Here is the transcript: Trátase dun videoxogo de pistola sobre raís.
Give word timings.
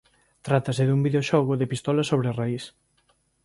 Trátase 0.47 0.83
dun 0.85 1.03
videoxogo 1.07 1.53
de 1.57 1.69
pistola 1.71 2.03
sobre 2.11 2.29
raís. 2.39 2.65